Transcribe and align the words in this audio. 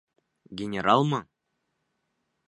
Генералмы? 0.61 1.19